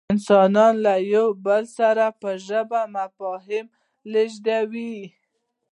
[0.13, 3.65] انسانان له یو بل سره په ژبه مفاهیم
[4.11, 4.97] لېږدوي.